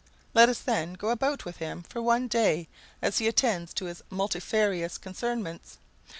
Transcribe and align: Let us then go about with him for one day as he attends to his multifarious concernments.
Let 0.33 0.49
us 0.49 0.57
then 0.57 0.93
go 0.93 1.09
about 1.09 1.45
with 1.45 1.57
him 1.57 1.83
for 1.83 2.01
one 2.01 2.27
day 2.27 2.67
as 3.03 3.19
he 3.19 3.27
attends 3.27 3.71
to 3.75 3.85
his 3.85 4.01
multifarious 4.09 4.97
concernments. 4.97 5.77